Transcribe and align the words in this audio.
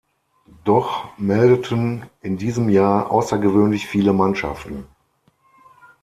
Doch 0.63 1.15
meldeten 1.19 2.07
in 2.21 2.35
diesem 2.35 2.69
Jahr 2.69 3.11
außergewöhnlich 3.11 3.85
viele 3.85 4.13
Mannschaften. 4.13 4.87